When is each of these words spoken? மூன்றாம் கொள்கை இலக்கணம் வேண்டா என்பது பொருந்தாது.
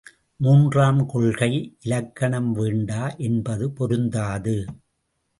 மூன்றாம் 0.39 1.05
கொள்கை 1.05 1.49
இலக்கணம் 1.79 2.51
வேண்டா 2.51 3.09
என்பது 3.17 3.71
பொருந்தாது. 3.71 4.55